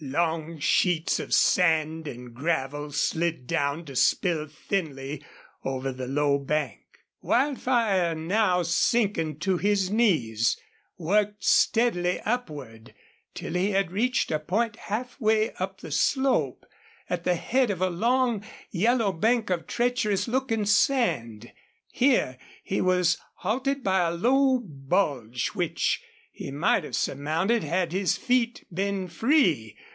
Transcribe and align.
Long 0.03 0.57
sheets 0.57 1.19
of 1.19 1.31
sand 1.31 2.07
and 2.07 2.33
gravel 2.33 2.91
slid 2.91 3.45
down 3.45 3.85
to 3.85 3.95
spill 3.95 4.47
thinly 4.47 5.23
over 5.63 5.91
the 5.93 6.07
low 6.07 6.39
bank. 6.39 6.79
Wildfire, 7.21 8.15
now 8.15 8.63
sinking 8.63 9.37
to 9.41 9.57
his 9.59 9.91
knees, 9.91 10.59
worked 10.97 11.43
steadily 11.43 12.19
upward 12.21 12.95
till 13.35 13.53
he 13.53 13.69
had 13.71 13.91
reached 13.91 14.31
a 14.31 14.39
point 14.39 14.75
halfway 14.77 15.51
up 15.53 15.81
the 15.81 15.91
slope, 15.91 16.65
at 17.07 17.23
the 17.23 17.35
head 17.35 17.69
of 17.69 17.79
a 17.79 17.91
long, 17.91 18.43
yellow 18.71 19.11
bank 19.11 19.51
of 19.51 19.67
treacherous 19.67 20.27
looking 20.27 20.65
sand. 20.65 21.51
Here 21.91 22.39
he 22.63 22.81
was 22.81 23.19
halted 23.35 23.83
by 23.83 23.99
a 23.99 24.11
low 24.15 24.57
bulge, 24.61 25.49
which 25.49 26.01
he 26.31 26.49
might 26.49 26.83
have 26.85 26.95
surmounted 26.95 27.63
had 27.63 27.91
his 27.91 28.17
feet 28.17 28.65
been 28.73 29.07
free. 29.07 29.77